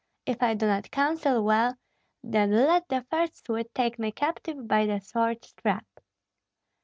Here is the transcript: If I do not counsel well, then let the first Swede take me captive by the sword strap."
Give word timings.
If 0.25 0.41
I 0.41 0.55
do 0.55 0.65
not 0.65 0.89
counsel 0.89 1.43
well, 1.43 1.77
then 2.23 2.49
let 2.49 2.87
the 2.89 3.05
first 3.11 3.45
Swede 3.45 3.69
take 3.75 3.99
me 3.99 4.11
captive 4.11 4.67
by 4.67 4.87
the 4.87 4.97
sword 4.99 5.45
strap." 5.45 5.85